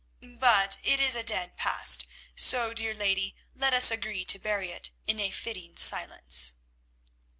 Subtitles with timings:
[0.23, 4.89] "But it is a dead past, so, dear lady, let us agree to bury it
[5.05, 6.55] in a fitting silence."